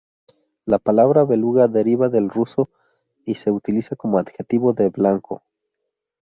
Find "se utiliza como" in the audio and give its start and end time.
3.35-4.17